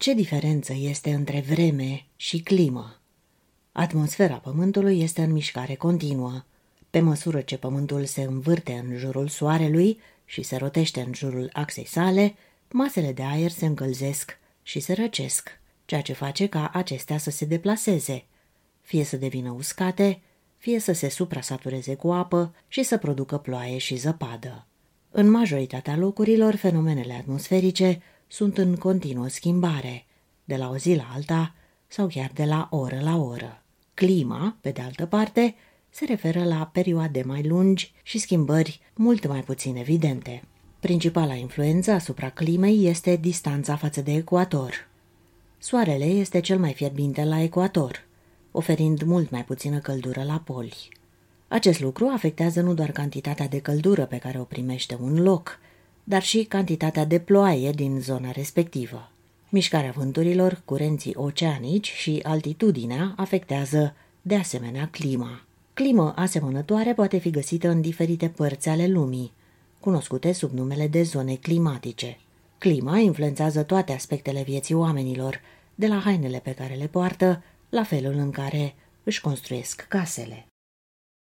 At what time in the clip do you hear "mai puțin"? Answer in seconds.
39.26-39.76